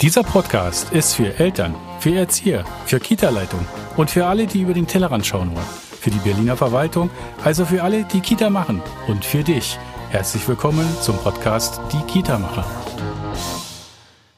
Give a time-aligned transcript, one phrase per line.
[0.00, 3.66] Dieser Podcast ist für Eltern, für Erzieher, für Kita-Leitung
[3.96, 5.66] und für alle, die über den Tellerrand schauen wollen.
[6.00, 7.10] Für die Berliner Verwaltung,
[7.42, 9.76] also für alle, die Kita machen und für dich.
[10.10, 12.64] Herzlich willkommen zum Podcast Die Kita-Macher.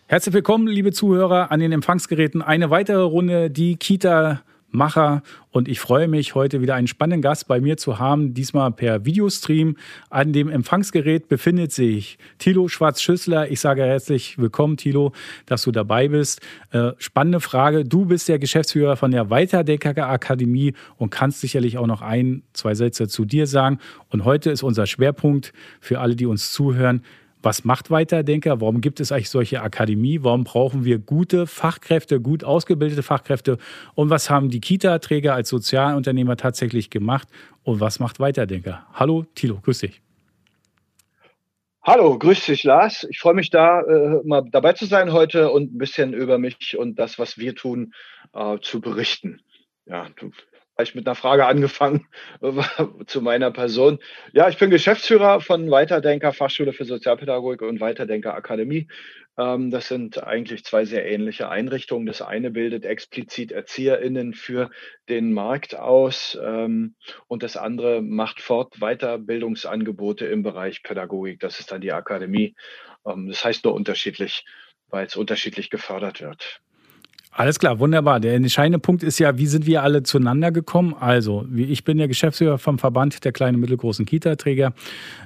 [0.06, 2.40] Herzlich willkommen, liebe Zuhörer, an den Empfangsgeräten.
[2.40, 4.40] Eine weitere Runde Die Kita
[4.70, 8.70] Macher und ich freue mich, heute wieder einen spannenden Gast bei mir zu haben, diesmal
[8.70, 9.76] per Videostream.
[10.08, 13.50] An dem Empfangsgerät befindet sich Thilo Schwarz-Schüssler.
[13.50, 15.12] Ich sage herzlich willkommen, Thilo,
[15.46, 16.40] dass du dabei bist.
[16.70, 17.84] Äh, spannende Frage.
[17.84, 22.74] Du bist der Geschäftsführer von der Weiterdenker Akademie und kannst sicherlich auch noch ein, zwei
[22.74, 23.78] Sätze zu dir sagen.
[24.08, 27.02] Und heute ist unser Schwerpunkt für alle, die uns zuhören,
[27.42, 28.60] was macht Weiterdenker?
[28.60, 30.22] Warum gibt es eigentlich solche Akademie?
[30.22, 33.58] Warum brauchen wir gute Fachkräfte, gut ausgebildete Fachkräfte?
[33.94, 37.28] Und was haben die Kita-Träger als Sozialunternehmer tatsächlich gemacht?
[37.62, 38.86] Und was macht Weiterdenker?
[38.92, 40.02] Hallo, Thilo, grüß dich.
[41.82, 43.06] Hallo, grüß dich, Lars.
[43.08, 46.76] Ich freue mich da, äh, mal dabei zu sein heute und ein bisschen über mich
[46.76, 47.94] und das, was wir tun,
[48.34, 49.40] äh, zu berichten.
[49.86, 50.30] Ja, du
[50.82, 52.06] ich mit einer Frage angefangen
[53.06, 53.98] zu meiner Person.
[54.32, 58.88] Ja, ich bin Geschäftsführer von Weiterdenker Fachschule für Sozialpädagogik und Weiterdenker Akademie.
[59.38, 62.06] Ähm, das sind eigentlich zwei sehr ähnliche Einrichtungen.
[62.06, 64.70] Das eine bildet explizit ErzieherInnen für
[65.08, 66.94] den Markt aus ähm,
[67.26, 71.40] und das andere macht fort Weiterbildungsangebote im Bereich Pädagogik.
[71.40, 72.54] Das ist dann die Akademie.
[73.06, 74.44] Ähm, das heißt nur unterschiedlich,
[74.88, 76.60] weil es unterschiedlich gefördert wird.
[77.32, 78.18] Alles klar, wunderbar.
[78.18, 80.94] Der entscheidende Punkt ist ja, wie sind wir alle zueinander gekommen?
[80.98, 84.72] Also, ich bin der Geschäftsführer vom Verband der kleinen und mittelgroßen Kita-Träger.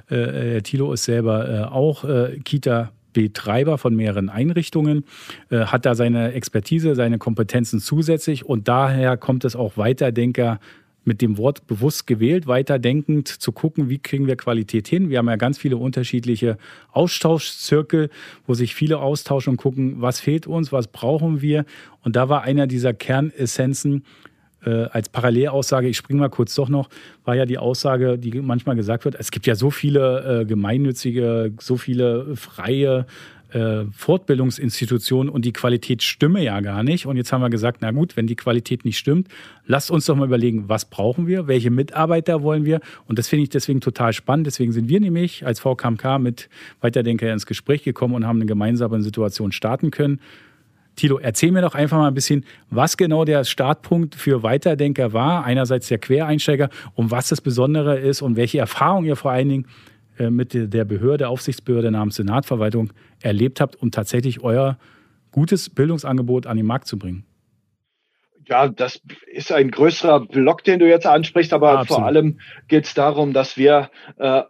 [0.09, 2.91] Äh, Thilo ist selber äh, auch äh, Kita.
[3.15, 5.05] Betreiber von mehreren Einrichtungen,
[5.49, 10.59] äh, hat da seine Expertise, seine Kompetenzen zusätzlich und daher kommt es auch Weiterdenker
[11.05, 15.09] mit dem Wort bewusst gewählt, weiterdenkend zu gucken, wie kriegen wir Qualität hin.
[15.09, 16.57] Wir haben ja ganz viele unterschiedliche
[16.91, 18.09] Austauschzirkel,
[18.47, 21.65] wo sich viele austauschen und gucken, was fehlt uns, was brauchen wir.
[22.03, 24.03] Und da war einer dieser Kernessenzen,
[24.65, 26.89] äh, als Parallelaussage, ich springe mal kurz doch noch,
[27.23, 31.53] war ja die Aussage, die manchmal gesagt wird, es gibt ja so viele äh, gemeinnützige,
[31.59, 33.05] so viele freie
[33.55, 37.05] äh, Fortbildungsinstitutionen und die Qualität stimme ja gar nicht.
[37.05, 39.29] Und jetzt haben wir gesagt, na gut, wenn die Qualität nicht stimmt,
[39.65, 42.81] lasst uns doch mal überlegen, was brauchen wir, welche Mitarbeiter wollen wir.
[43.07, 44.45] Und das finde ich deswegen total spannend.
[44.45, 46.49] Deswegen sind wir nämlich als VKMK mit
[46.81, 50.19] Weiterdenker ins Gespräch gekommen und haben eine gemeinsame Situation starten können.
[50.97, 55.45] Tilo, erzähl mir doch einfach mal ein bisschen, was genau der Startpunkt für Weiterdenker war.
[55.45, 59.67] Einerseits der Quereinsteiger und was das Besondere ist und welche Erfahrungen ihr vor allen Dingen
[60.29, 64.77] mit der Behörde, Aufsichtsbehörde namens Senatverwaltung erlebt habt, um tatsächlich euer
[65.31, 67.25] gutes Bildungsangebot an den Markt zu bringen?
[68.47, 72.85] Ja, das ist ein größerer Block, den du jetzt ansprichst, aber ja, vor allem geht
[72.85, 74.43] es darum, dass wir äh,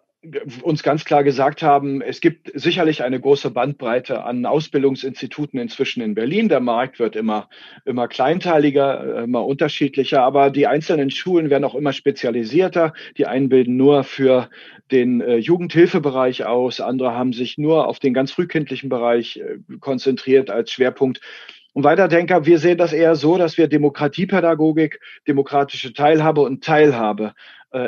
[0.62, 6.16] uns ganz klar gesagt haben, es gibt sicherlich eine große Bandbreite an Ausbildungsinstituten inzwischen in
[6.16, 6.50] Berlin.
[6.50, 7.50] Der Markt wird immer,
[7.86, 12.94] immer kleinteiliger, immer unterschiedlicher, aber die einzelnen Schulen werden auch immer spezialisierter.
[13.18, 14.50] Die einen bilden nur für
[14.92, 20.50] den äh, Jugendhilfebereich aus, andere haben sich nur auf den ganz frühkindlichen Bereich äh, konzentriert
[20.50, 21.22] als Schwerpunkt.
[21.74, 27.34] Und Weiterdenker, wir sehen das eher so, dass wir Demokratiepädagogik, demokratische Teilhabe und Teilhabe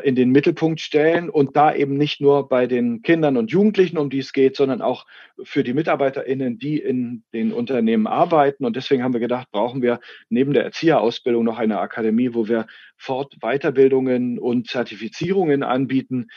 [0.03, 4.09] in den Mittelpunkt stellen und da eben nicht nur bei den Kindern und Jugendlichen, um
[4.09, 5.05] die es geht, sondern auch
[5.43, 8.65] für die MitarbeiterInnen, die in den Unternehmen arbeiten.
[8.65, 12.67] Und deswegen haben wir gedacht, brauchen wir neben der Erzieherausbildung noch eine Akademie, wo wir
[12.97, 16.27] Fort-, Weiterbildungen und Zertifizierungen anbieten.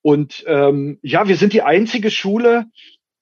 [0.00, 2.66] Und ähm, ja, wir sind die einzige Schule,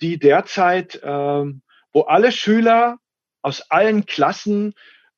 [0.01, 2.99] die derzeit, ähm, wo alle Schüler
[3.43, 4.75] aus allen Klassen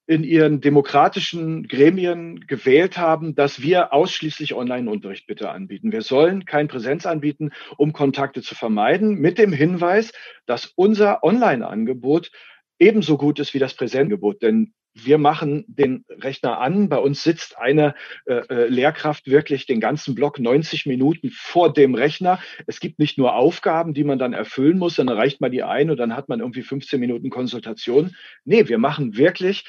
[0.07, 5.93] in ihren demokratischen Gremien gewählt haben, dass wir ausschließlich Online-Unterricht bitte anbieten.
[5.93, 10.13] Wir sollen kein Präsenz anbieten, um Kontakte zu vermeiden, mit dem Hinweis,
[10.47, 12.31] dass unser Online-Angebot
[12.79, 14.43] ebenso gut ist wie das Präsenzangebot.
[14.43, 16.89] Denn wir machen den Rechner an.
[16.89, 21.95] Bei uns sitzt eine äh, äh Lehrkraft wirklich den ganzen Block 90 Minuten vor dem
[21.95, 22.41] Rechner.
[22.67, 25.91] Es gibt nicht nur Aufgaben, die man dann erfüllen muss, dann reicht man die ein
[25.91, 28.17] und dann hat man irgendwie 15 Minuten Konsultation.
[28.45, 29.65] Nee, wir machen wirklich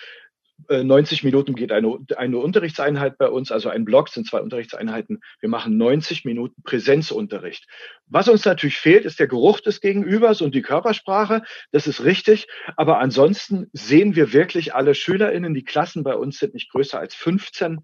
[0.69, 5.21] 90 äh, Minuten geht eine, eine Unterrichtseinheit bei uns, also ein Block sind zwei Unterrichtseinheiten.
[5.39, 7.68] Wir machen 90 Minuten Präsenzunterricht.
[8.07, 11.44] Was uns natürlich fehlt, ist der Geruch des Gegenübers und die Körpersprache.
[11.71, 12.48] Das ist richtig.
[12.75, 15.54] Aber ansonsten sehen wir wirklich alle SchülerInnen.
[15.54, 17.81] Die Klassen bei uns sind nicht größer als 15.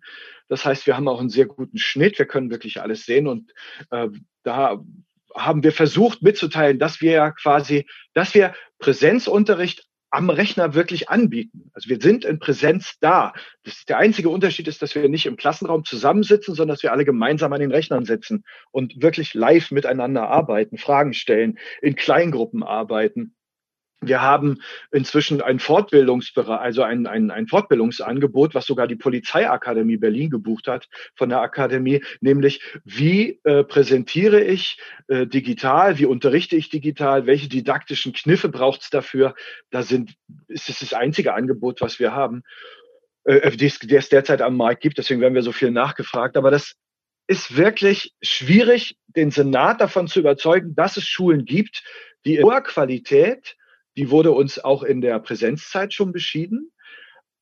[0.48, 2.18] Das heißt, wir haben auch einen sehr guten Schnitt.
[2.18, 3.52] Wir können wirklich alles sehen und
[3.92, 4.10] äh,
[4.44, 4.84] da
[5.36, 11.71] haben wir versucht mitzuteilen, dass wir ja quasi, dass wir Präsenzunterricht am Rechner wirklich anbieten.
[11.74, 13.33] Also wir sind in Präsenz da.
[13.63, 17.04] Das, der einzige Unterschied ist, dass wir nicht im Klassenraum zusammensitzen, sondern dass wir alle
[17.04, 23.33] gemeinsam an den Rechnern sitzen und wirklich live miteinander arbeiten, Fragen stellen, in Kleingruppen arbeiten.
[24.07, 24.61] Wir haben
[24.91, 30.88] inzwischen ein Fortbildungsbereich, also ein, ein, ein Fortbildungsangebot, was sogar die Polizeiakademie Berlin gebucht hat
[31.15, 37.50] von der Akademie, nämlich wie äh, präsentiere ich äh, digital, wie unterrichte ich digital, welche
[37.50, 39.35] didaktischen Kniffe braucht es dafür.
[39.69, 40.15] Da sind,
[40.47, 42.44] ist es das einzige Angebot, was wir haben,
[43.25, 44.97] äh, die es derzeit am Markt gibt.
[44.97, 46.38] Deswegen werden wir so viel nachgefragt.
[46.38, 46.75] Aber das
[47.27, 51.83] ist wirklich schwierig, den Senat davon zu überzeugen, dass es Schulen gibt,
[52.25, 53.55] die in hoher Qualität
[53.98, 56.72] die wurde uns auch in der Präsenzzeit schon beschieden,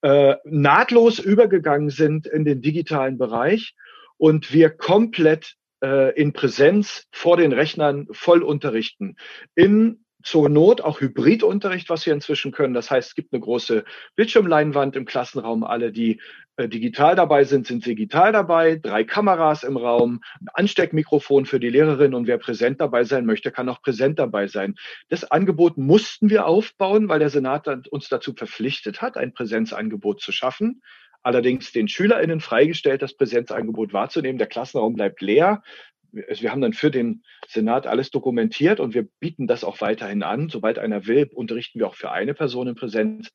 [0.01, 3.75] äh, nahtlos übergegangen sind in den digitalen Bereich
[4.17, 9.15] und wir komplett äh, in Präsenz vor den Rechnern voll unterrichten.
[9.55, 12.73] In zur Not auch Hybridunterricht, was wir inzwischen können.
[12.73, 13.83] Das heißt, es gibt eine große
[14.15, 15.63] Bildschirmleinwand im Klassenraum.
[15.63, 16.21] Alle, die
[16.57, 18.75] äh, digital dabei sind, sind digital dabei.
[18.75, 23.51] Drei Kameras im Raum, ein Ansteckmikrofon für die Lehrerin und wer präsent dabei sein möchte,
[23.51, 24.75] kann auch präsent dabei sein.
[25.09, 30.31] Das Angebot mussten wir aufbauen, weil der Senat uns dazu verpflichtet hat, ein Präsenzangebot zu
[30.31, 30.81] schaffen
[31.23, 34.39] allerdings den SchülerInnen freigestellt, das Präsenzangebot wahrzunehmen.
[34.39, 35.61] Der Klassenraum bleibt leer
[36.11, 40.49] wir haben dann für den Senat alles dokumentiert und wir bieten das auch weiterhin an.
[40.49, 43.31] Sobald einer will, unterrichten wir auch für eine Person in Präsenz.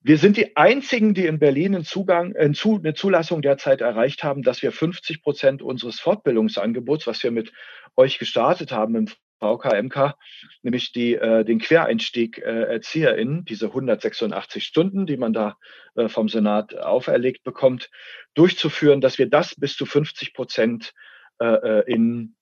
[0.00, 4.62] Wir sind die einzigen, die in Berlin einen Zugang, eine Zulassung derzeit erreicht haben, dass
[4.62, 7.52] wir 50 Prozent unseres Fortbildungsangebots, was wir mit
[7.96, 9.08] euch gestartet haben im
[9.40, 10.14] VKMK,
[10.62, 15.56] nämlich die, äh, den Quereinstieg äh, ErzieherInnen, diese 186 Stunden, die man da
[15.94, 17.90] äh, vom Senat auferlegt bekommt,
[18.34, 20.94] durchzuführen, dass wir das bis zu 50 Prozent
[21.40, 22.34] äh, äh, in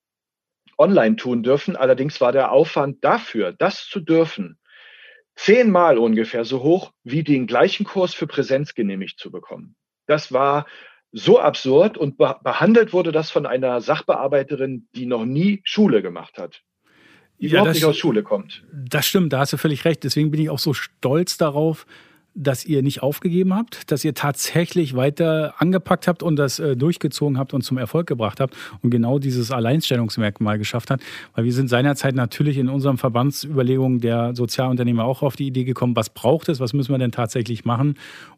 [0.78, 1.76] online tun dürfen.
[1.76, 4.58] Allerdings war der Aufwand dafür, das zu dürfen,
[5.36, 9.76] zehnmal ungefähr so hoch, wie den gleichen Kurs für Präsenz genehmigt zu bekommen.
[10.06, 10.66] Das war
[11.12, 16.62] so absurd und behandelt wurde das von einer Sachbearbeiterin, die noch nie Schule gemacht hat.
[17.40, 18.64] Die ja, überhaupt das, nicht aus Schule kommt.
[18.72, 20.02] Das stimmt, da hast du völlig recht.
[20.04, 21.86] Deswegen bin ich auch so stolz darauf,
[22.34, 27.38] dass ihr nicht aufgegeben habt, dass ihr tatsächlich weiter angepackt habt und das äh, durchgezogen
[27.38, 31.02] habt und zum Erfolg gebracht habt und genau dieses Alleinstellungsmerkmal geschafft habt.
[31.34, 35.94] Weil wir sind seinerzeit natürlich in unseren Verbandsüberlegungen der Sozialunternehmer auch auf die Idee gekommen,
[35.94, 37.96] was braucht es, was müssen wir denn tatsächlich machen.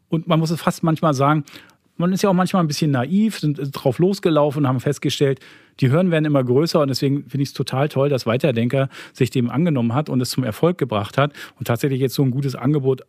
[0.09, 1.43] Und man muss es fast manchmal sagen,
[1.97, 5.39] man ist ja auch manchmal ein bisschen naiv, sind drauf losgelaufen und haben festgestellt,
[5.79, 9.29] die Hürden werden immer größer und deswegen finde ich es total toll, dass Weiterdenker sich
[9.31, 12.55] dem angenommen hat und es zum Erfolg gebracht hat und tatsächlich jetzt so ein gutes
[12.55, 13.01] Angebot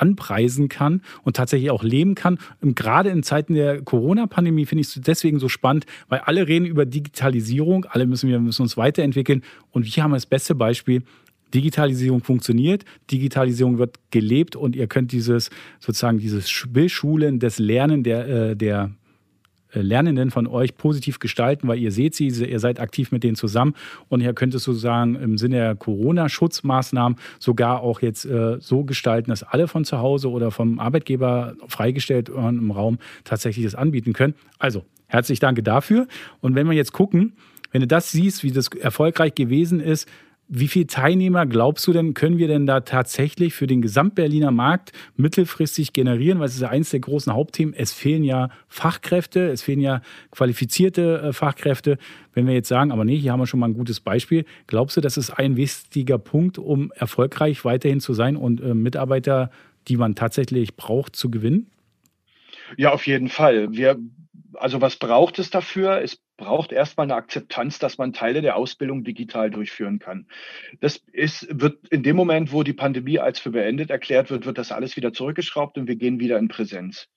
[0.00, 2.38] anpreisen kann und tatsächlich auch leben kann.
[2.60, 6.66] Und gerade in Zeiten der Corona-Pandemie finde ich es deswegen so spannend, weil alle reden
[6.66, 11.02] über Digitalisierung, alle müssen wir müssen uns weiterentwickeln und wir haben das beste Beispiel.
[11.52, 15.50] Digitalisierung funktioniert, Digitalisierung wird gelebt und ihr könnt dieses
[15.80, 18.92] sozusagen dieses Bildschulen, das Lernen der, äh, der
[19.72, 23.74] Lernenden von euch positiv gestalten, weil ihr seht sie, ihr seid aktiv mit denen zusammen
[24.08, 29.30] und ihr könnt es sozusagen im Sinne der Corona-Schutzmaßnahmen sogar auch jetzt äh, so gestalten,
[29.30, 34.34] dass alle von zu Hause oder vom Arbeitgeber freigestellt im Raum tatsächlich das anbieten können.
[34.58, 36.06] Also, herzlich danke dafür.
[36.40, 37.34] Und wenn wir jetzt gucken,
[37.72, 40.08] wenn du das siehst, wie das erfolgreich gewesen ist,
[40.52, 44.90] wie viele Teilnehmer glaubst du denn, können wir denn da tatsächlich für den Gesamtberliner Markt
[45.16, 46.40] mittelfristig generieren?
[46.40, 47.72] Weil es ist ja eines der großen Hauptthemen.
[47.72, 50.02] Es fehlen ja Fachkräfte, es fehlen ja
[50.32, 51.98] qualifizierte äh, Fachkräfte.
[52.34, 54.44] Wenn wir jetzt sagen, aber nee, hier haben wir schon mal ein gutes Beispiel.
[54.66, 59.52] Glaubst du, das ist ein wichtiger Punkt, um erfolgreich weiterhin zu sein und äh, Mitarbeiter,
[59.86, 61.70] die man tatsächlich braucht, zu gewinnen?
[62.76, 63.72] Ja, auf jeden Fall.
[63.72, 63.98] Wir
[64.54, 66.02] also was braucht es dafür?
[66.02, 70.26] Es braucht erstmal eine Akzeptanz, dass man Teile der Ausbildung digital durchführen kann.
[70.80, 74.56] Das ist, wird in dem Moment, wo die Pandemie als für beendet erklärt wird, wird
[74.56, 77.08] das alles wieder zurückgeschraubt und wir gehen wieder in Präsenz.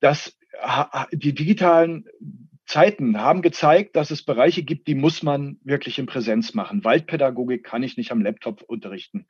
[0.00, 0.36] Das,
[1.12, 2.04] die digitalen
[2.70, 6.84] Zeiten haben gezeigt, dass es Bereiche gibt, die muss man wirklich in Präsenz machen.
[6.84, 9.26] Waldpädagogik kann ich nicht am Laptop unterrichten.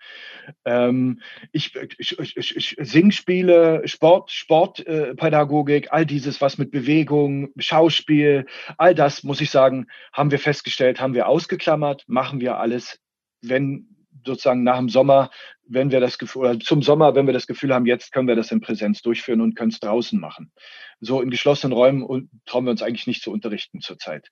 [0.67, 8.45] Ähm, ich, ich, ich, ich Singspiele, Sport, Sportpädagogik, äh, all dieses, was mit Bewegung, Schauspiel,
[8.77, 13.01] all das, muss ich sagen, haben wir festgestellt, haben wir ausgeklammert, machen wir alles,
[13.41, 15.31] wenn sozusagen nach dem Sommer,
[15.67, 18.37] wenn wir das Gefühl, oder zum Sommer, wenn wir das Gefühl haben, jetzt können wir
[18.37, 20.53] das in Präsenz durchführen und können es draußen machen
[21.01, 24.31] so in geschlossenen Räumen trauen wir uns eigentlich nicht zu unterrichten zurzeit.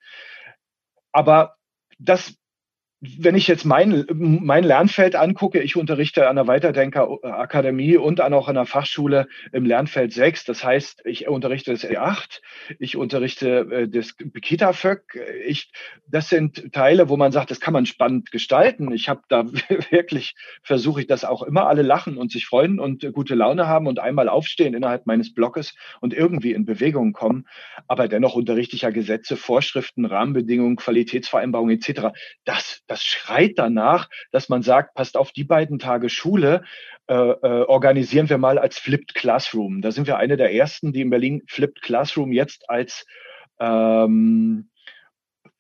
[1.13, 1.57] Aber
[1.99, 2.37] das
[3.01, 8.49] wenn ich jetzt mein, mein Lernfeld angucke, ich unterrichte an der Weiterdenker-Akademie und an auch
[8.49, 10.45] an der Fachschule im Lernfeld 6.
[10.45, 12.41] Das heißt, ich unterrichte das E8,
[12.81, 15.17] ich unterrichte äh, das Kita-Föck.
[15.47, 15.71] Ich,
[16.09, 18.91] das sind Teile, wo man sagt, das kann man spannend gestalten.
[18.91, 19.45] Ich habe da
[19.91, 23.87] wirklich, versuche ich, dass auch immer alle lachen und sich freuen und gute Laune haben
[23.87, 27.47] und einmal aufstehen innerhalb meines Blockes und irgendwie in Bewegung kommen.
[27.87, 32.09] Aber dennoch unterrichte ich ja Gesetze, Vorschriften, Rahmenbedingungen, Qualitätsvereinbarungen etc.
[32.45, 36.65] Das das schreit danach, dass man sagt, passt auf, die beiden Tage Schule
[37.07, 39.81] äh, äh, organisieren wir mal als Flipped Classroom.
[39.83, 43.07] Da sind wir eine der ersten, die in Berlin Flipped Classroom jetzt als
[43.61, 44.71] ähm,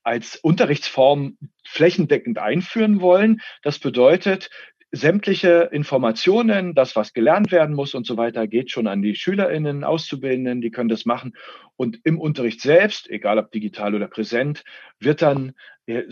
[0.02, 3.42] als Unterrichtsform flächendeckend einführen wollen.
[3.62, 4.48] Das bedeutet,
[4.90, 9.84] sämtliche Informationen, das, was gelernt werden muss und so weiter, geht schon an die SchülerInnen,
[9.84, 11.36] Auszubildenden, die können das machen.
[11.76, 14.64] Und im Unterricht selbst, egal ob digital oder präsent,
[14.98, 15.52] wird dann
[15.86, 16.04] äh,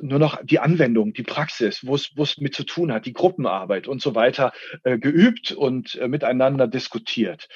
[0.00, 4.00] nur noch die Anwendung, die Praxis, wo es mit zu tun hat, die Gruppenarbeit und
[4.00, 4.52] so weiter
[4.84, 7.48] äh, geübt und äh, miteinander diskutiert.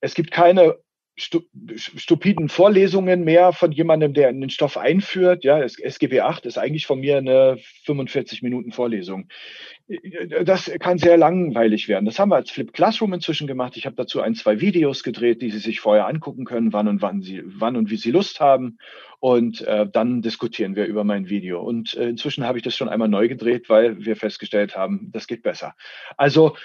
[0.00, 0.76] Es gibt keine
[1.20, 5.44] stupiden Vorlesungen mehr von jemandem, der den Stoff einführt.
[5.44, 9.28] Ja, SGB 8 ist eigentlich von mir eine 45 Minuten Vorlesung.
[10.44, 12.04] Das kann sehr langweilig werden.
[12.04, 13.76] Das haben wir als Flip Classroom inzwischen gemacht.
[13.76, 17.02] Ich habe dazu ein, zwei Videos gedreht, die Sie sich vorher angucken können, wann und
[17.02, 18.78] wann Sie, wann und wie Sie Lust haben.
[19.18, 21.60] Und äh, dann diskutieren wir über mein Video.
[21.60, 25.26] Und äh, inzwischen habe ich das schon einmal neu gedreht, weil wir festgestellt haben, das
[25.26, 25.74] geht besser.
[26.16, 26.56] Also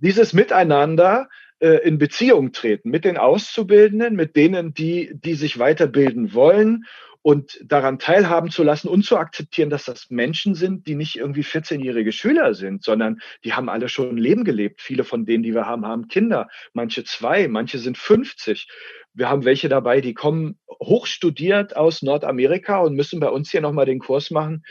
[0.00, 1.28] dieses Miteinander
[1.66, 6.84] in Beziehung treten mit den Auszubildenden, mit denen, die, die sich weiterbilden wollen
[7.22, 11.42] und daran teilhaben zu lassen und zu akzeptieren, dass das Menschen sind, die nicht irgendwie
[11.42, 14.82] 14-jährige Schüler sind, sondern die haben alle schon ein Leben gelebt.
[14.82, 18.68] Viele von denen, die wir haben, haben Kinder, manche zwei, manche sind 50.
[19.14, 23.86] Wir haben welche dabei, die kommen hochstudiert aus Nordamerika und müssen bei uns hier nochmal
[23.86, 24.64] den Kurs machen,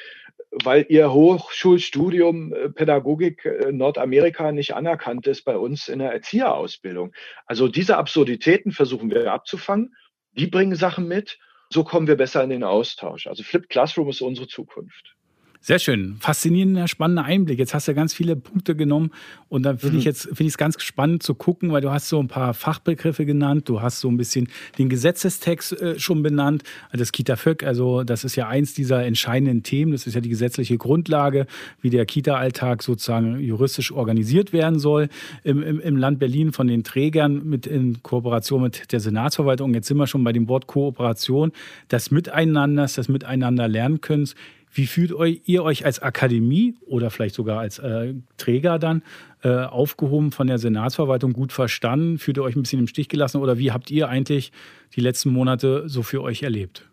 [0.51, 7.13] weil ihr Hochschulstudium äh, Pädagogik äh, Nordamerika nicht anerkannt ist bei uns in der Erzieherausbildung.
[7.46, 9.96] Also diese Absurditäten versuchen wir abzufangen.
[10.34, 11.39] Die bringen Sachen mit.
[11.70, 13.27] So kommen wir besser in den Austausch.
[13.27, 15.15] Also Flipped Classroom ist unsere Zukunft.
[15.63, 16.15] Sehr schön.
[16.19, 17.59] Faszinierender, spannender Einblick.
[17.59, 19.11] Jetzt hast du ganz viele Punkte genommen
[19.47, 19.99] und dann finde mhm.
[19.99, 22.55] ich jetzt finde ich es ganz spannend zu gucken, weil du hast so ein paar
[22.55, 24.49] Fachbegriffe genannt, du hast so ein bisschen
[24.79, 29.91] den Gesetzestext äh, schon benannt, das Kita-FÖG, also das ist ja eins dieser entscheidenden Themen,
[29.91, 31.45] das ist ja die gesetzliche Grundlage,
[31.79, 35.09] wie der Kita-Alltag sozusagen juristisch organisiert werden soll
[35.43, 39.75] im, im, im Land Berlin von den Trägern mit in Kooperation mit der Senatsverwaltung.
[39.75, 41.51] Jetzt sind wir schon bei dem Wort Kooperation,
[41.87, 44.27] das Miteinander, das Miteinander lernen können
[44.73, 45.13] wie fühlt
[45.45, 49.03] ihr euch als Akademie oder vielleicht sogar als äh, Träger dann
[49.43, 52.17] äh, aufgehoben von der Senatsverwaltung gut verstanden?
[52.17, 54.51] Fühlt ihr euch ein bisschen im Stich gelassen oder wie habt ihr eigentlich
[54.95, 56.87] die letzten Monate so für euch erlebt?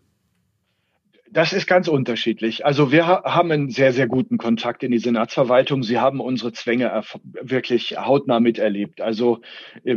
[1.30, 2.64] Das ist ganz unterschiedlich.
[2.64, 5.82] Also wir haben einen sehr, sehr guten Kontakt in die Senatsverwaltung.
[5.82, 9.00] Sie haben unsere Zwänge wirklich hautnah miterlebt.
[9.02, 9.40] Also
[9.84, 9.96] äh,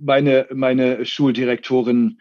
[0.00, 2.18] meine, meine Schuldirektorin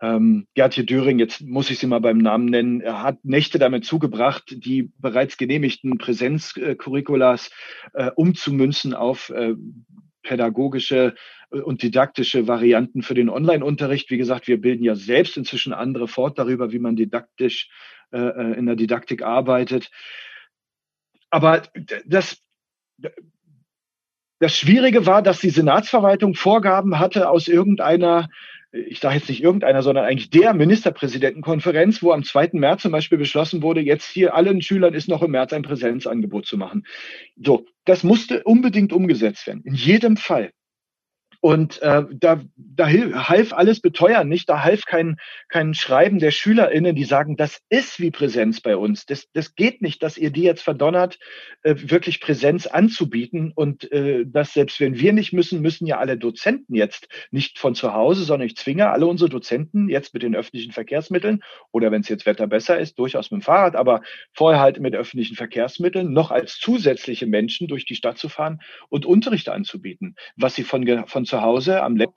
[0.00, 4.44] ähm, Gertje Döring, jetzt muss ich sie mal beim Namen nennen, hat Nächte damit zugebracht,
[4.64, 7.50] die bereits genehmigten Präsenzcurriculas
[7.94, 9.54] äh, umzumünzen auf äh,
[10.22, 11.14] pädagogische
[11.50, 14.10] äh, und didaktische Varianten für den Online-Unterricht.
[14.10, 17.70] Wie gesagt, wir bilden ja selbst inzwischen andere fort darüber, wie man didaktisch
[18.12, 19.90] äh, äh in der Didaktik arbeitet.
[21.30, 21.62] Aber
[22.04, 22.42] das,
[24.38, 28.28] das Schwierige war, dass die Senatsverwaltung Vorgaben hatte aus irgendeiner
[28.88, 32.50] ich sage jetzt nicht irgendeiner, sondern eigentlich der Ministerpräsidentenkonferenz, wo am 2.
[32.52, 36.46] März zum Beispiel beschlossen wurde, jetzt hier allen Schülern ist noch im März ein Präsenzangebot
[36.46, 36.86] zu machen.
[37.36, 39.62] So, das musste unbedingt umgesetzt werden.
[39.64, 40.50] In jedem Fall.
[41.46, 45.16] Und äh, da, da half alles beteuern nicht, da half kein,
[45.48, 49.06] kein Schreiben der SchülerInnen, die sagen, das ist wie Präsenz bei uns.
[49.06, 51.20] Das, das geht nicht, dass ihr die jetzt verdonnert,
[51.62, 53.52] äh, wirklich Präsenz anzubieten.
[53.54, 57.76] Und äh, das selbst wenn wir nicht müssen, müssen ja alle Dozenten jetzt nicht von
[57.76, 62.00] zu Hause, sondern ich zwinge alle unsere Dozenten jetzt mit den öffentlichen Verkehrsmitteln oder wenn
[62.00, 64.00] es jetzt Wetter besser ist, durchaus mit dem Fahrrad, aber
[64.32, 69.06] vorher halt mit öffentlichen Verkehrsmitteln noch als zusätzliche Menschen durch die Stadt zu fahren und
[69.06, 72.14] Unterricht anzubieten, was sie von, von zu zu Hause am Lab,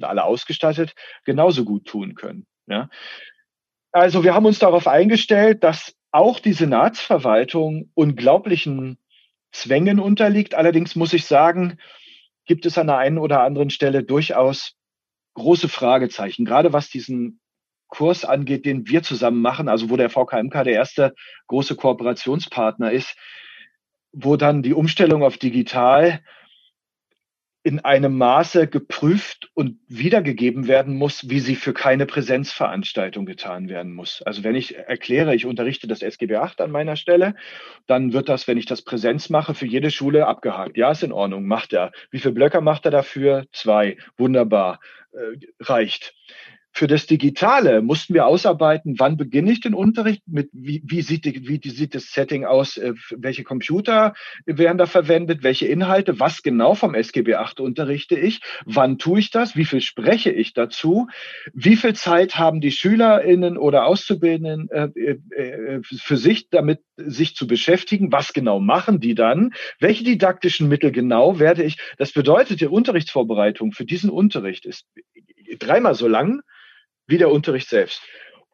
[0.00, 2.46] alle ausgestattet, genauso gut tun können.
[2.66, 2.88] Ja.
[3.92, 8.98] Also wir haben uns darauf eingestellt, dass auch die Senatsverwaltung unglaublichen
[9.50, 10.54] Zwängen unterliegt.
[10.54, 11.78] Allerdings muss ich sagen,
[12.46, 14.74] gibt es an der einen oder anderen Stelle durchaus
[15.34, 17.40] große Fragezeichen, gerade was diesen
[17.88, 21.14] Kurs angeht, den wir zusammen machen, also wo der VKMK der erste
[21.48, 23.16] große Kooperationspartner ist,
[24.12, 26.20] wo dann die Umstellung auf digital
[27.64, 33.92] in einem Maße geprüft und wiedergegeben werden muss, wie sie für keine Präsenzveranstaltung getan werden
[33.92, 34.20] muss.
[34.22, 37.34] Also wenn ich erkläre, ich unterrichte das SGB 8 an meiner Stelle,
[37.86, 40.76] dann wird das, wenn ich das Präsenz mache, für jede Schule abgehakt.
[40.76, 41.92] Ja, ist in Ordnung, macht er.
[42.10, 43.46] Wie viele Blöcke macht er dafür?
[43.52, 43.96] Zwei.
[44.16, 44.80] Wunderbar.
[45.12, 46.14] Äh, reicht.
[46.74, 51.26] Für das Digitale mussten wir ausarbeiten, wann beginne ich den Unterricht, mit wie, wie, sieht,
[51.26, 54.14] die, wie sieht das Setting aus, äh, welche Computer
[54.46, 59.30] werden da verwendet, welche Inhalte, was genau vom SGB 8 unterrichte ich, wann tue ich
[59.30, 61.08] das, wie viel spreche ich dazu,
[61.52, 67.46] wie viel Zeit haben die SchülerInnen oder Auszubildenden äh, äh, für sich damit sich zu
[67.46, 72.66] beschäftigen, was genau machen die dann, welche didaktischen Mittel genau werde ich, das bedeutet, die
[72.66, 74.86] Unterrichtsvorbereitung für diesen Unterricht ist
[75.58, 76.40] dreimal so lang
[77.06, 78.02] wie der Unterricht selbst.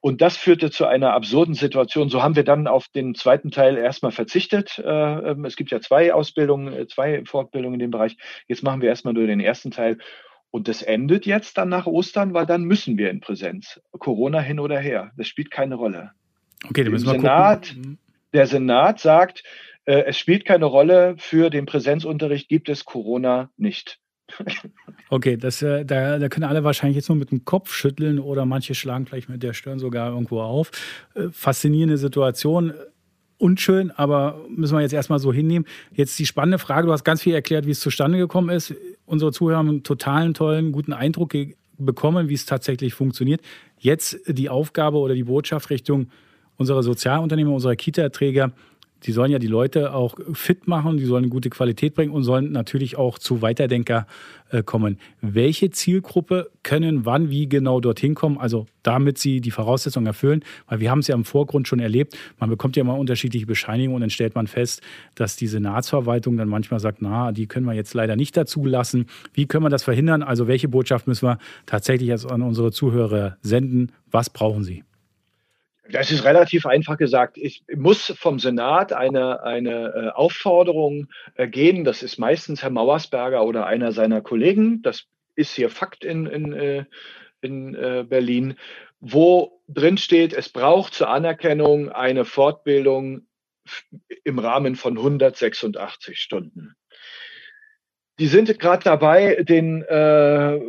[0.00, 2.08] Und das führte zu einer absurden Situation.
[2.08, 4.78] So haben wir dann auf den zweiten Teil erstmal verzichtet.
[4.78, 8.16] Äh, ähm, es gibt ja zwei Ausbildungen, äh, zwei Fortbildungen in dem Bereich.
[8.46, 9.98] Jetzt machen wir erstmal nur den ersten Teil.
[10.50, 13.80] Und das endet jetzt dann nach Ostern, weil dann müssen wir in Präsenz.
[13.90, 15.10] Corona hin oder her.
[15.16, 16.12] Das spielt keine Rolle.
[16.64, 17.98] Okay, dann müssen wir Senat, gucken.
[18.32, 19.42] Der Senat sagt,
[19.84, 21.16] äh, es spielt keine Rolle.
[21.18, 23.98] Für den Präsenzunterricht gibt es Corona nicht.
[25.10, 28.44] Okay, das, äh, da, da können alle wahrscheinlich jetzt nur mit dem Kopf schütteln oder
[28.44, 30.70] manche schlagen vielleicht mit der Stirn sogar irgendwo auf.
[31.14, 32.74] Äh, faszinierende Situation.
[33.38, 35.64] Unschön, aber müssen wir jetzt erstmal so hinnehmen.
[35.92, 38.74] Jetzt die spannende Frage, du hast ganz viel erklärt, wie es zustande gekommen ist.
[39.06, 41.32] Unsere Zuhörer haben einen totalen, tollen, guten Eindruck
[41.78, 43.40] bekommen, wie es tatsächlich funktioniert.
[43.78, 46.10] Jetzt die Aufgabe oder die Botschaft Richtung
[46.56, 48.52] unserer Sozialunternehmer, unserer Kita-Träger,
[49.04, 52.24] die sollen ja die Leute auch fit machen, die sollen eine gute Qualität bringen und
[52.24, 54.06] sollen natürlich auch zu Weiterdenker
[54.50, 54.98] äh, kommen.
[55.20, 60.44] Welche Zielgruppe können wann wie genau dorthin kommen, also damit sie die Voraussetzungen erfüllen?
[60.66, 63.96] Weil wir haben es ja im Vorgrund schon erlebt, man bekommt ja immer unterschiedliche Bescheinigungen
[63.96, 64.82] und dann stellt man fest,
[65.14, 69.06] dass die Senatsverwaltung dann manchmal sagt, na, die können wir jetzt leider nicht dazu lassen.
[69.32, 70.22] Wie können wir das verhindern?
[70.22, 73.92] Also welche Botschaft müssen wir tatsächlich an unsere Zuhörer senden?
[74.10, 74.82] Was brauchen sie?
[75.90, 77.38] Das ist relativ einfach gesagt.
[77.38, 81.84] Ich muss vom Senat eine, eine äh, Aufforderung äh, gehen.
[81.84, 84.82] Das ist meistens Herr Mauersberger oder einer seiner Kollegen.
[84.82, 86.84] Das ist hier Fakt in, in, äh,
[87.40, 87.72] in
[88.08, 88.56] Berlin,
[88.98, 93.28] wo drin steht, es braucht zur Anerkennung eine Fortbildung
[94.24, 96.74] im Rahmen von 186 Stunden.
[98.18, 100.60] Die sind gerade dabei, den äh,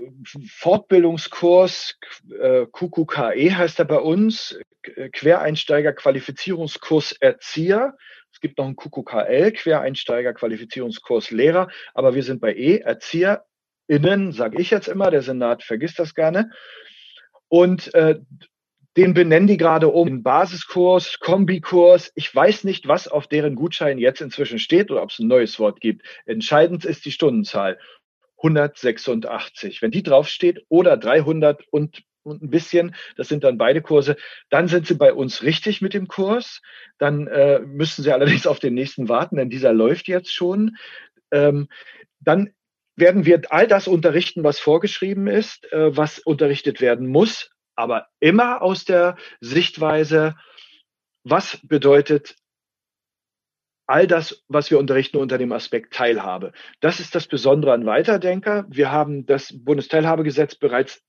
[0.48, 1.98] Fortbildungskurs
[2.40, 7.98] äh, QQKE heißt er bei uns, Quereinsteiger Qualifizierungskurs Erzieher.
[8.32, 14.62] Es gibt noch einen QQKL, Quereinsteiger Qualifizierungskurs Lehrer, aber wir sind bei E, ErzieherInnen, sage
[14.62, 16.52] ich jetzt immer, der Senat vergisst das gerne.
[17.48, 18.20] Und äh,
[19.00, 22.12] den benennen die gerade um Basiskurs, Kombikurs.
[22.16, 25.58] Ich weiß nicht, was auf deren Gutschein jetzt inzwischen steht oder ob es ein neues
[25.58, 26.06] Wort gibt.
[26.26, 27.80] Entscheidend ist die Stundenzahl.
[28.40, 29.82] 186.
[29.82, 34.18] Wenn die draufsteht oder 300 und, und ein bisschen, das sind dann beide Kurse,
[34.50, 36.62] dann sind sie bei uns richtig mit dem Kurs.
[36.98, 40.76] Dann äh, müssen sie allerdings auf den nächsten warten, denn dieser läuft jetzt schon.
[41.32, 41.70] Ähm,
[42.20, 42.50] dann
[42.98, 48.62] werden wir all das unterrichten, was vorgeschrieben ist, äh, was unterrichtet werden muss, aber immer
[48.62, 50.36] aus der Sichtweise,
[51.24, 52.36] was bedeutet
[53.88, 56.52] all das, was wir unterrichten unter dem Aspekt Teilhabe.
[56.82, 58.66] Das ist das Besondere an Weiterdenker.
[58.70, 61.02] Wir haben das Bundesteilhabegesetz bereits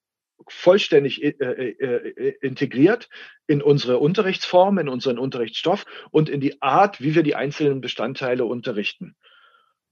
[0.48, 3.08] vollständig äh, äh, äh, integriert
[3.48, 8.44] in unsere Unterrichtsform, in unseren Unterrichtsstoff und in die Art, wie wir die einzelnen Bestandteile
[8.44, 9.16] unterrichten.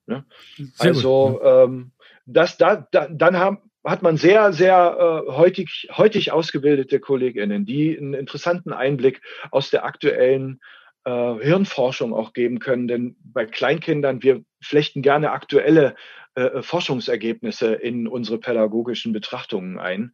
[0.07, 0.25] Ja?
[0.79, 1.91] Also ähm,
[2.25, 7.97] das, da, da, dann haben, hat man sehr, sehr äh, heutig, heutig ausgebildete KollegInnen, die
[7.97, 10.61] einen interessanten Einblick aus der aktuellen
[11.05, 12.89] äh, Hirnforschung auch geben können.
[12.89, 15.95] Denn bei Kleinkindern, wir flechten gerne aktuelle
[16.35, 20.13] äh, Forschungsergebnisse in unsere pädagogischen Betrachtungen ein.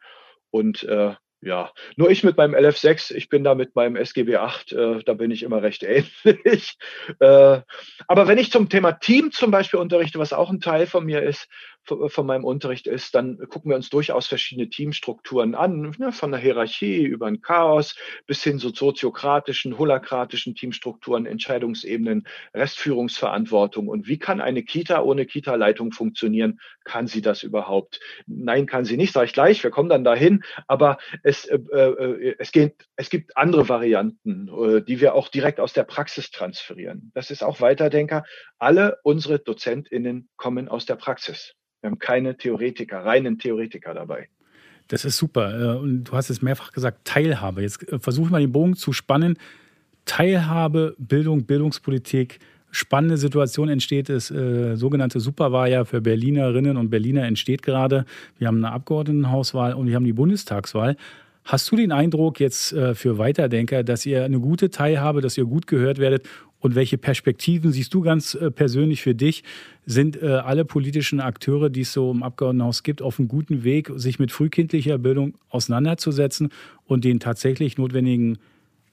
[0.51, 4.73] Und äh, ja, nur ich mit meinem LF6, ich bin da mit meinem SGB 8,
[4.73, 5.83] äh, da bin ich immer recht
[6.25, 6.79] ähnlich.
[7.21, 7.61] äh,
[8.07, 11.23] aber wenn ich zum Thema Team zum Beispiel unterrichte, was auch ein Teil von mir
[11.23, 11.49] ist,
[11.85, 16.41] von meinem Unterricht ist, dann gucken wir uns durchaus verschiedene Teamstrukturen an, ne, von der
[16.41, 23.89] Hierarchie über ein Chaos bis hin zu soziokratischen, holakratischen Teamstrukturen, Entscheidungsebenen, Restführungsverantwortung.
[23.89, 26.61] Und wie kann eine Kita ohne Kita-Leitung funktionieren?
[26.85, 28.01] Kann sie das überhaupt?
[28.27, 29.63] Nein, kann sie nicht, sage ich gleich.
[29.63, 30.43] Wir kommen dann dahin.
[30.67, 35.61] Aber es, äh, äh, es, geht, es gibt andere Varianten, äh, die wir auch direkt
[35.61, 37.11] aus der Praxis transferieren.
[37.15, 38.25] Das ist auch Weiterdenker.
[38.59, 41.55] Alle unsere DozentInnen kommen aus der Praxis.
[41.85, 44.29] Wir haben keine Theoretiker, reinen Theoretiker dabei.
[44.89, 45.77] Das ist super.
[45.77, 47.61] Äh, und du hast es mehrfach gesagt, Teilhabe.
[47.61, 49.37] Jetzt äh, versuche ich mal den Bogen zu spannen.
[50.07, 52.39] Teilhabe, Bildung, Bildungspolitik.
[52.71, 58.07] Spannende Situation entsteht, das äh, sogenannte Superwahljahr für Berlinerinnen und Berliner entsteht gerade.
[58.39, 60.97] Wir haben eine Abgeordnetenhauswahl und wir haben die Bundestagswahl.
[61.45, 65.45] Hast du den Eindruck jetzt äh, für Weiterdenker, dass ihr eine gute Teilhabe, dass ihr
[65.45, 66.27] gut gehört werdet
[66.65, 69.45] Und welche Perspektiven siehst du ganz äh, persönlich für dich?
[69.85, 73.91] Sind äh, alle politischen Akteure, die es so im Abgeordnetenhaus gibt, auf einem guten Weg,
[73.97, 76.49] sich mit frühkindlicher Bildung auseinanderzusetzen
[76.87, 78.39] und den tatsächlich notwendigen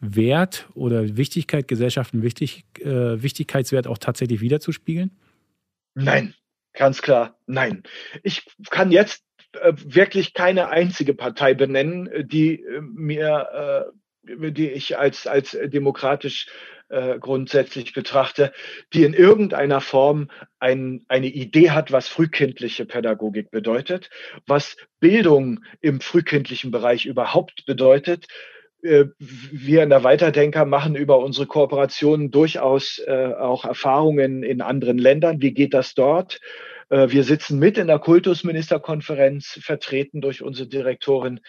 [0.01, 5.11] Wert oder Wichtigkeit, Gesellschaften Wichtig, äh, Wichtigkeitswert auch tatsächlich wiederzuspiegeln?
[5.93, 6.33] Nein,
[6.73, 7.83] ganz klar, nein.
[8.21, 13.47] Ich kann jetzt äh, wirklich keine einzige Partei benennen, die äh, mir,
[13.87, 16.47] äh, die ich als, als demokratisch
[16.89, 18.51] äh, grundsätzlich betrachte,
[18.93, 20.29] die in irgendeiner Form
[20.59, 24.09] ein, eine Idee hat, was frühkindliche Pädagogik bedeutet,
[24.45, 28.27] was Bildung im frühkindlichen Bereich überhaupt bedeutet.
[28.83, 34.97] Äh, wir in der Weiterdenker machen über unsere Kooperationen durchaus äh, auch Erfahrungen in anderen
[34.97, 35.41] Ländern.
[35.41, 36.39] Wie geht das dort?
[36.89, 41.39] Äh, wir sitzen mit in der Kultusministerkonferenz, vertreten durch unsere Direktorin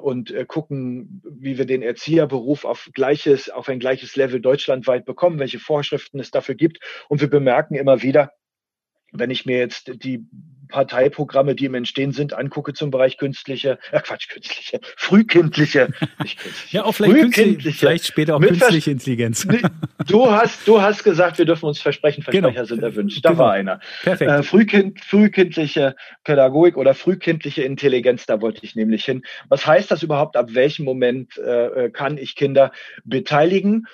[0.00, 5.58] und gucken, wie wir den Erzieherberuf auf gleiches, auf ein gleiches Level deutschlandweit bekommen, welche
[5.58, 6.78] Vorschriften es dafür gibt.
[7.08, 8.32] Und wir bemerken immer wieder,
[9.12, 10.26] wenn ich mir jetzt die
[10.70, 16.84] Parteiprogramme, die im Entstehen sind, angucke zum Bereich künstliche, äh Quatsch, künstliche, frühkindliche, künstliche, ja,
[16.84, 19.46] auch vielleicht, künstliche, vielleicht später auch künstliche Intelligenz.
[20.06, 22.64] Du hast, du hast gesagt, wir dürfen uns versprechen, Versprecher genau.
[22.64, 23.24] sind erwünscht.
[23.24, 23.42] Da genau.
[23.42, 23.80] war einer.
[24.02, 24.30] Perfekt.
[24.30, 25.94] Äh, frühkind, frühkindliche
[26.24, 29.22] Pädagogik oder frühkindliche Intelligenz, da wollte ich nämlich hin.
[29.48, 30.36] Was heißt das überhaupt?
[30.36, 32.72] Ab welchem Moment äh, äh kann ich Kinder
[33.04, 33.86] beteiligen?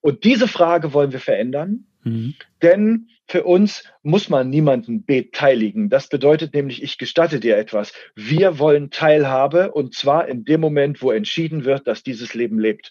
[0.00, 1.87] Und diese Frage wollen wir verändern.
[2.04, 2.34] Mhm.
[2.62, 5.90] Denn für uns muss man niemanden beteiligen.
[5.90, 7.92] Das bedeutet nämlich, ich gestatte dir etwas.
[8.14, 12.90] Wir wollen Teilhabe und zwar in dem Moment, wo entschieden wird, dass dieses Leben lebt.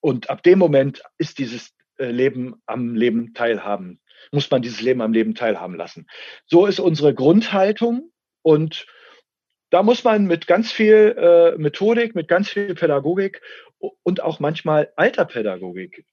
[0.00, 4.00] Und ab dem Moment ist dieses äh, Leben am Leben teilhaben.
[4.32, 6.06] Muss man dieses Leben am Leben teilhaben lassen.
[6.46, 8.86] So ist unsere Grundhaltung und
[9.70, 13.40] da muss man mit ganz viel äh, Methodik, mit ganz viel Pädagogik
[14.02, 16.04] und auch manchmal alter Pädagogik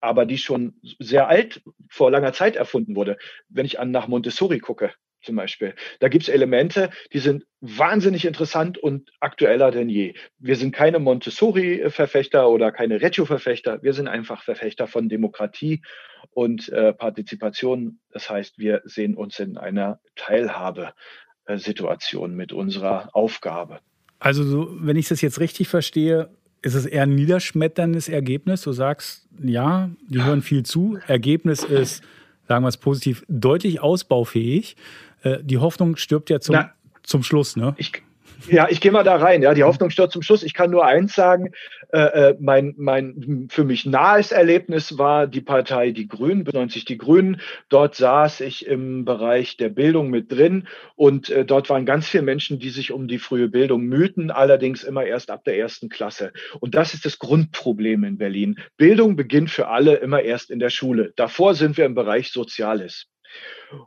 [0.00, 3.18] aber die schon sehr alt vor langer Zeit erfunden wurde.
[3.48, 5.74] Wenn ich an nach Montessori gucke, zum Beispiel.
[6.00, 10.14] Da gibt es Elemente, die sind wahnsinnig interessant und aktueller denn je.
[10.38, 13.82] Wir sind keine Montessori-Verfechter oder keine Reggio-Verfechter.
[13.82, 15.82] Wir sind einfach Verfechter von Demokratie
[16.30, 18.00] und äh, Partizipation.
[18.10, 23.80] Das heißt, wir sehen uns in einer Teilhabesituation mit unserer Aufgabe.
[24.18, 26.30] Also, so, wenn ich das jetzt richtig verstehe,
[26.62, 28.62] ist es eher ein niederschmetterndes Ergebnis?
[28.62, 30.98] Du sagst, ja, die hören viel zu.
[31.06, 32.02] Ergebnis ist,
[32.48, 34.76] sagen wir es positiv, deutlich ausbaufähig.
[35.22, 36.58] Äh, die Hoffnung stirbt ja zum,
[37.02, 37.74] zum Schluss, ne?
[37.78, 38.02] Ich,
[38.48, 39.42] ja, ich gehe mal da rein.
[39.42, 40.42] Ja, die Hoffnung stirbt zum Schluss.
[40.42, 41.52] Ich kann nur eins sagen.
[41.92, 46.98] Äh, äh, mein, mein für mich nahes Erlebnis war die Partei Die Grünen, 90 Die
[46.98, 47.40] Grünen.
[47.68, 52.22] Dort saß ich im Bereich der Bildung mit drin und äh, dort waren ganz viele
[52.22, 56.32] Menschen, die sich um die frühe Bildung mühten, allerdings immer erst ab der ersten Klasse.
[56.60, 58.56] Und das ist das Grundproblem in Berlin.
[58.76, 61.12] Bildung beginnt für alle immer erst in der Schule.
[61.16, 63.06] Davor sind wir im Bereich Soziales.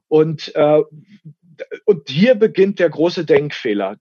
[0.08, 0.82] Und, äh,
[1.86, 3.98] und hier beginnt der große Denkfehler.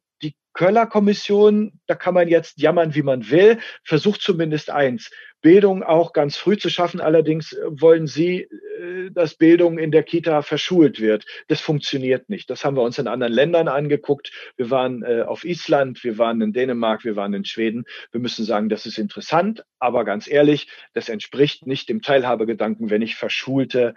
[0.54, 5.10] Köller Kommission, da kann man jetzt jammern, wie man will, versucht zumindest eins,
[5.42, 7.00] Bildung auch ganz früh zu schaffen.
[7.00, 11.26] Allerdings äh, wollen Sie, äh, dass Bildung in der Kita verschult wird.
[11.48, 12.48] Das funktioniert nicht.
[12.48, 14.32] Das haben wir uns in anderen Ländern angeguckt.
[14.56, 17.84] Wir waren äh, auf Island, wir waren in Dänemark, wir waren in Schweden.
[18.12, 23.02] Wir müssen sagen, das ist interessant, aber ganz ehrlich, das entspricht nicht dem Teilhabegedanken, wenn
[23.02, 23.94] ich verschulte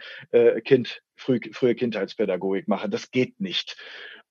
[0.63, 2.89] Kind, früh, frühe Kindheitspädagogik mache.
[2.89, 3.77] Das geht nicht.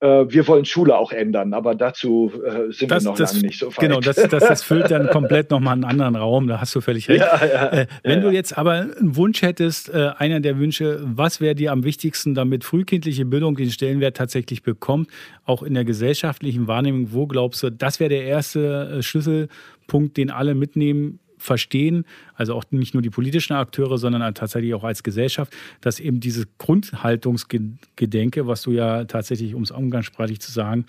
[0.05, 3.47] Äh, wir wollen Schule auch ändern, aber dazu äh, sind das, wir noch das, lange
[3.47, 3.79] nicht so weit.
[3.79, 7.09] Genau, das, das, das füllt dann komplett nochmal einen anderen Raum, da hast du völlig
[7.09, 7.15] recht.
[7.25, 11.01] Ja, ja, äh, wenn ja, du jetzt aber einen Wunsch hättest, äh, einer der Wünsche,
[11.03, 15.09] was wäre dir am wichtigsten, damit frühkindliche Bildung den Stellenwert tatsächlich bekommt,
[15.47, 20.31] auch in der gesellschaftlichen Wahrnehmung, wo glaubst du, das wäre der erste äh, Schlüsselpunkt, den
[20.31, 25.55] alle mitnehmen verstehen, also auch nicht nur die politischen Akteure, sondern tatsächlich auch als Gesellschaft,
[25.83, 30.87] dass eben dieses Grundhaltungsgedenke, was du ja tatsächlich, um es umgangssprachlich zu sagen,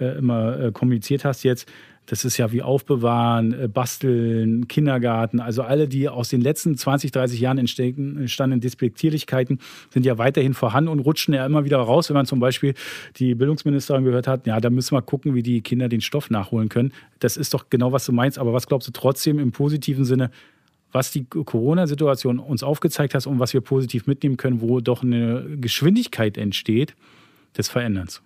[0.00, 1.70] äh, immer äh, kommuniziert hast jetzt,
[2.08, 5.40] das ist ja wie Aufbewahren, äh, Basteln, Kindergarten.
[5.40, 9.58] Also alle, die aus den letzten 20, 30 Jahren entstandenen Despektierlichkeiten
[9.90, 12.08] sind ja weiterhin vorhanden und rutschen ja immer wieder raus.
[12.08, 12.74] Wenn man zum Beispiel
[13.16, 16.70] die Bildungsministerin gehört hat, ja, da müssen wir gucken, wie die Kinder den Stoff nachholen
[16.70, 16.92] können.
[17.18, 18.38] Das ist doch genau, was du meinst.
[18.38, 20.30] Aber was glaubst du trotzdem im positiven Sinne,
[20.92, 25.44] was die Corona-Situation uns aufgezeigt hat und was wir positiv mitnehmen können, wo doch eine
[25.60, 26.94] Geschwindigkeit entsteht
[27.58, 28.22] des Veränderns?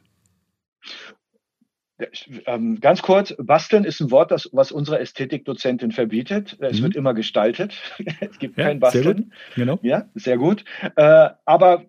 [2.46, 6.56] Ähm, ganz kurz, basteln ist ein Wort, das, was unsere Ästhetikdozentin verbietet.
[6.60, 6.84] Es mhm.
[6.84, 7.74] wird immer gestaltet.
[8.20, 9.32] es gibt ja, kein Basteln.
[9.54, 9.78] Genau.
[9.82, 10.64] Ja, sehr gut.
[10.96, 11.86] Äh, aber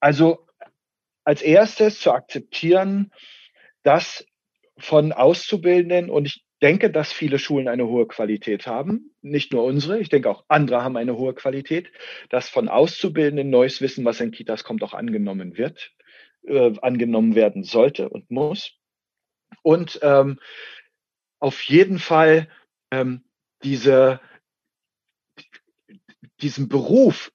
[0.00, 0.46] also
[1.24, 3.10] als erstes zu akzeptieren,
[3.82, 4.26] dass
[4.78, 9.14] von Auszubildenden und ich denke, dass viele Schulen eine hohe Qualität haben.
[9.20, 11.90] Nicht nur unsere, ich denke auch andere haben eine hohe Qualität.
[12.30, 15.92] Dass von Auszubildenden neues Wissen, was in Kitas kommt, auch angenommen wird,
[16.46, 18.72] äh, angenommen werden sollte und muss.
[19.62, 20.38] Und ähm,
[21.38, 22.48] auf jeden Fall
[22.90, 23.24] ähm,
[23.62, 24.20] diese,
[26.40, 27.32] diesen Beruf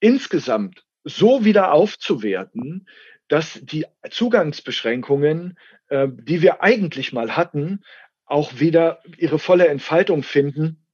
[0.00, 2.86] insgesamt so wieder aufzuwerten,
[3.28, 7.82] dass die Zugangsbeschränkungen, äh, die wir eigentlich mal hatten,
[8.26, 10.86] auch wieder ihre volle Entfaltung finden,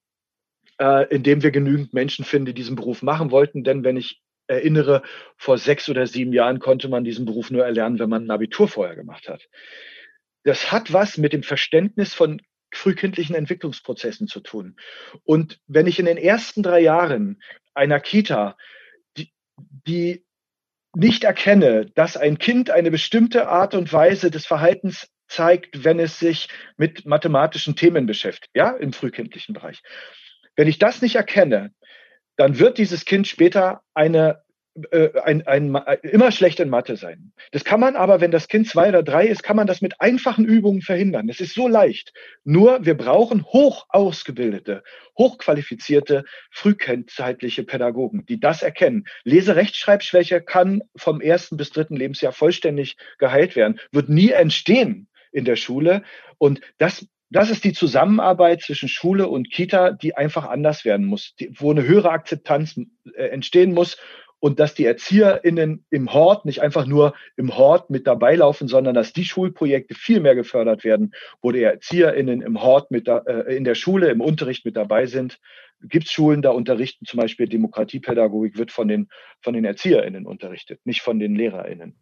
[0.79, 3.65] äh, indem wir genügend Menschen finden, die diesen Beruf machen wollten.
[3.65, 5.03] Denn wenn ich erinnere,
[5.37, 8.69] vor sechs oder sieben Jahren konnte man diesen Beruf nur erlernen, wenn man ein Abitur
[8.69, 9.49] vorher gemacht hat.
[10.47, 12.41] Das hat was mit dem Verständnis von
[12.73, 14.77] frühkindlichen Entwicklungsprozessen zu tun.
[15.25, 17.43] Und wenn ich in den ersten drei Jahren
[17.75, 18.57] einer Kita,
[19.17, 20.25] die, die
[20.95, 26.21] nicht erkenne, dass ein Kind eine bestimmte Art und Weise des Verhaltens zeigt, wenn es
[26.21, 29.83] sich mit mathematischen Themen beschäftigt, ja, im frühkindlichen Bereich.
[30.55, 31.73] Wenn ich das nicht erkenne,
[32.37, 34.45] dann wird dieses Kind später eine
[35.25, 37.33] ein, ein, immer schlecht in Mathe sein.
[37.53, 40.01] Das kann man aber, wenn das Kind zwei oder drei ist, kann man das mit
[40.01, 41.27] einfachen Übungen verhindern.
[41.27, 42.13] Das ist so leicht.
[42.45, 44.83] Nur wir brauchen hoch ausgebildete,
[45.17, 49.07] hochqualifizierte, frühkindzeitliche Pädagogen, die das erkennen.
[49.25, 55.57] Lese-Rechtschreibschwäche kann vom ersten bis dritten Lebensjahr vollständig geheilt werden, wird nie entstehen in der
[55.57, 56.03] Schule.
[56.39, 61.35] Und das das ist die Zusammenarbeit zwischen Schule und Kita, die einfach anders werden muss,
[61.41, 62.79] die, wo eine höhere Akzeptanz
[63.17, 63.97] äh, entstehen muss
[64.41, 68.95] und dass die ErzieherInnen im Hort nicht einfach nur im Hort mit dabei laufen, sondern
[68.95, 73.57] dass die Schulprojekte viel mehr gefördert werden, wo die ErzieherInnen im Hort mit da, äh,
[73.57, 75.39] in der Schule, im Unterricht mit dabei sind.
[75.83, 79.09] Gibt es Schulen, da unterrichten zum Beispiel Demokratiepädagogik, wird von den,
[79.41, 81.95] von den ErzieherInnen unterrichtet, nicht von den LehrerInnen.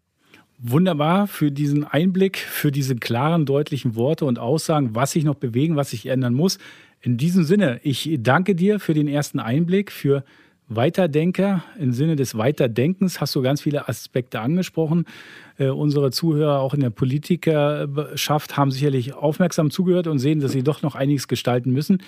[0.59, 5.75] Wunderbar für diesen Einblick, für diese klaren, deutlichen Worte und Aussagen, was sich noch bewegen,
[5.75, 6.59] was sich ändern muss.
[7.01, 10.25] In diesem Sinne, ich danke dir für den ersten Einblick, für
[10.77, 15.05] Weiterdenker im Sinne des Weiterdenkens hast du ganz viele Aspekte angesprochen.
[15.59, 20.63] Äh, unsere Zuhörer auch in der Politikerschaft haben sicherlich aufmerksam zugehört und sehen, dass sie
[20.63, 21.99] doch noch einiges gestalten müssen.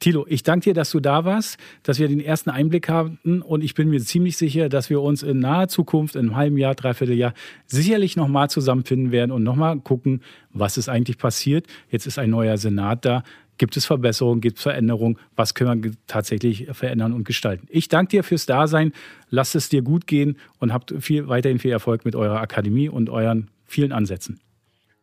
[0.00, 3.64] Tilo, ich danke dir, dass du da warst, dass wir den ersten Einblick hatten und
[3.64, 6.76] ich bin mir ziemlich sicher, dass wir uns in naher Zukunft, in einem halben Jahr,
[6.76, 7.34] dreiviertel Jahr,
[7.66, 11.66] sicherlich nochmal zusammenfinden werden und nochmal gucken, was ist eigentlich passiert.
[11.90, 13.24] Jetzt ist ein neuer Senat da.
[13.58, 15.18] Gibt es Verbesserungen, gibt es Veränderungen?
[15.34, 17.66] Was können wir tatsächlich verändern und gestalten?
[17.70, 18.92] Ich danke dir fürs Dasein.
[19.30, 23.10] Lasst es dir gut gehen und habt viel, weiterhin viel Erfolg mit eurer Akademie und
[23.10, 24.40] euren vielen Ansätzen.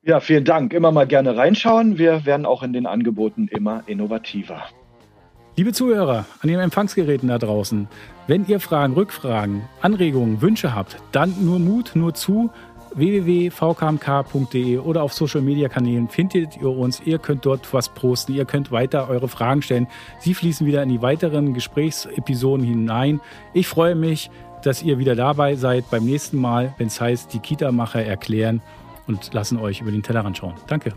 [0.04, 0.72] Ja, vielen Dank.
[0.74, 1.98] Immer mal gerne reinschauen.
[1.98, 4.64] Wir werden auch in den Angeboten immer innovativer.
[5.58, 7.88] Liebe Zuhörer an den Empfangsgeräten da draußen,
[8.28, 12.52] wenn ihr Fragen, Rückfragen, Anregungen, Wünsche habt, dann nur Mut, nur zu
[12.96, 17.02] www.vkmk.de oder auf Social Media Kanälen findet ihr uns.
[17.06, 19.88] Ihr könnt dort was posten, ihr könnt weiter eure Fragen stellen.
[20.20, 23.20] Sie fließen wieder in die weiteren Gesprächsepisoden hinein.
[23.54, 24.32] Ich freue mich,
[24.64, 28.62] dass ihr wieder dabei seid beim nächsten Mal, wenn es heißt, die Kita-Macher erklären
[29.08, 30.56] und lassen euch über den Tellerrand schauen.
[30.68, 30.94] Danke.